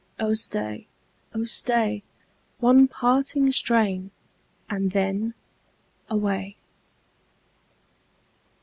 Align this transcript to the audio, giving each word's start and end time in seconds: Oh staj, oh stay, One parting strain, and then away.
Oh 0.19 0.31
staj, 0.33 0.87
oh 1.35 1.43
stay, 1.45 2.01
One 2.59 2.87
parting 2.87 3.51
strain, 3.51 4.09
and 4.67 4.89
then 4.93 5.35
away. 6.09 6.57